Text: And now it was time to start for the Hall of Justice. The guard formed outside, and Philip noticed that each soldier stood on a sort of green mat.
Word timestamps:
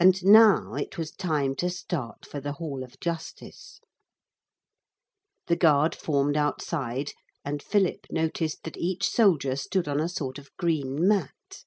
And 0.00 0.24
now 0.24 0.74
it 0.74 0.98
was 0.98 1.12
time 1.12 1.54
to 1.54 1.70
start 1.70 2.26
for 2.26 2.40
the 2.40 2.54
Hall 2.54 2.82
of 2.82 2.98
Justice. 2.98 3.80
The 5.46 5.54
guard 5.54 5.94
formed 5.94 6.36
outside, 6.36 7.12
and 7.44 7.62
Philip 7.62 8.08
noticed 8.10 8.64
that 8.64 8.76
each 8.76 9.08
soldier 9.08 9.54
stood 9.54 9.86
on 9.86 10.00
a 10.00 10.08
sort 10.08 10.40
of 10.40 10.50
green 10.56 11.06
mat. 11.06 11.62